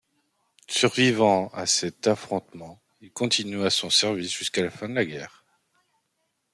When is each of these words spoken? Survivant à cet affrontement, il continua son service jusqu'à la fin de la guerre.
Survivant 0.67 1.49
à 1.53 1.67
cet 1.67 2.07
affrontement, 2.07 2.81
il 3.01 3.11
continua 3.11 3.69
son 3.69 3.91
service 3.91 4.33
jusqu'à 4.35 4.63
la 4.63 4.71
fin 4.71 4.89
de 4.89 4.95
la 4.95 5.05
guerre. 5.05 5.45